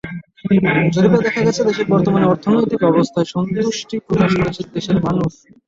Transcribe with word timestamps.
জরিপে 0.93 1.19
দেখা 1.25 1.41
গেছে, 1.45 1.61
দেশের 1.63 1.87
বর্তমান 1.93 2.23
অর্থনৈতিক 2.25 2.81
অবস্থায় 2.91 3.27
সন্তুষ্টি 3.33 3.95
প্রকাশ 4.07 4.31
করেছেন 4.37 4.65
দেশের 4.75 4.97
মানুষ। 5.07 5.31